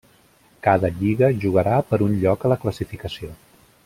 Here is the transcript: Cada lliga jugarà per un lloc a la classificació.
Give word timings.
Cada 0.67 0.89
lliga 1.01 1.29
jugarà 1.43 1.75
per 1.91 1.99
un 2.09 2.15
lloc 2.25 2.47
a 2.49 2.55
la 2.55 2.59
classificació. 2.65 3.31